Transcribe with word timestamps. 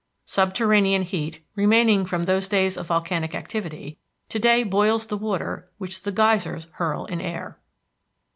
Subterranean 0.25 1.03
heat, 1.03 1.41
remaining 1.55 2.07
from 2.07 2.23
those 2.23 2.47
days 2.47 2.75
of 2.75 2.87
volcanic 2.87 3.35
activity, 3.35 3.99
to 4.29 4.39
day 4.39 4.63
boils 4.63 5.05
the 5.05 5.15
water 5.15 5.69
which 5.77 6.01
the 6.01 6.11
geysers 6.11 6.65
hurl 6.73 7.05
in 7.05 7.21
air. 7.21 7.59